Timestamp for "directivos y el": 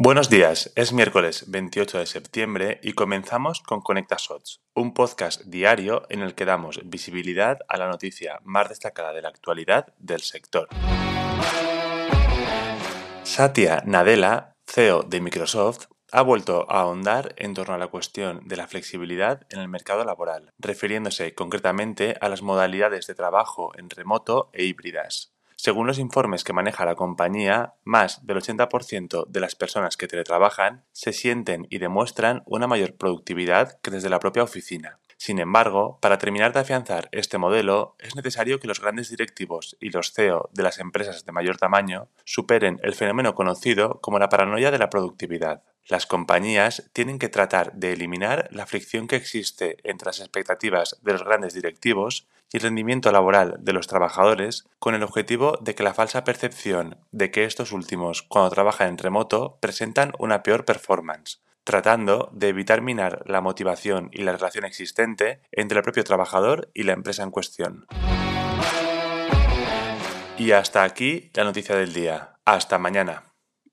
51.52-52.62